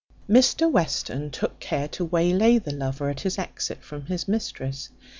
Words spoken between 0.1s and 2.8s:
Mr Western took care to way lay the